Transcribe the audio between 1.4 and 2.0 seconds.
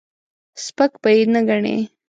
ګڼې.